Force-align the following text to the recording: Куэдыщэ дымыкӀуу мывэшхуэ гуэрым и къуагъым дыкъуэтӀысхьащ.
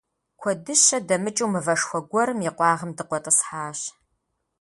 Куэдыщэ 0.39 0.97
дымыкӀуу 1.07 1.49
мывэшхуэ 1.53 1.99
гуэрым 2.09 2.39
и 2.47 2.49
къуагъым 2.57 2.91
дыкъуэтӀысхьащ. 2.97 3.79